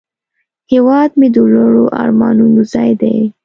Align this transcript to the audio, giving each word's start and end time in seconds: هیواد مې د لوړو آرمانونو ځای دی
هیواد 0.71 1.11
مې 1.19 1.27
د 1.35 1.37
لوړو 1.53 1.85
آرمانونو 2.03 2.59
ځای 2.73 2.91
دی 3.01 3.15